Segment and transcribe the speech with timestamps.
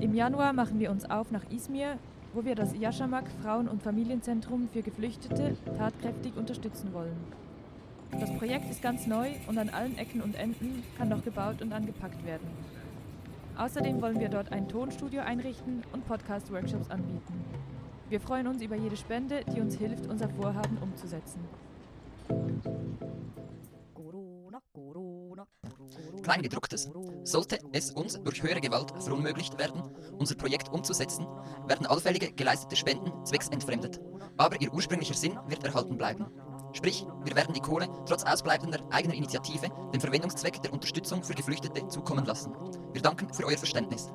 [0.00, 1.98] Im Januar machen wir uns auf nach Izmir,
[2.32, 7.16] wo wir das Yashamak Frauen- und Familienzentrum für Geflüchtete tatkräftig unterstützen wollen.
[8.12, 11.72] Das Projekt ist ganz neu und an allen Ecken und Enden kann noch gebaut und
[11.72, 12.48] angepackt werden.
[13.56, 17.44] Außerdem wollen wir dort ein Tonstudio einrichten und Podcast-Workshops anbieten.
[18.08, 21.40] Wir freuen uns über jede Spende, die uns hilft, unser Vorhaben umzusetzen.
[26.28, 26.90] Kleingedrucktes.
[27.24, 29.82] Sollte es uns durch höhere Gewalt verunmöglicht werden,
[30.18, 31.26] unser Projekt umzusetzen,
[31.66, 33.98] werden allfällige geleistete Spenden zwecksentfremdet.
[34.36, 36.26] Aber ihr ursprünglicher Sinn wird erhalten bleiben.
[36.74, 41.88] Sprich, wir werden die Kohle trotz ausbleibender eigener Initiative dem Verwendungszweck der Unterstützung für Geflüchtete
[41.88, 42.52] zukommen lassen.
[42.92, 44.12] Wir danken für euer Verständnis.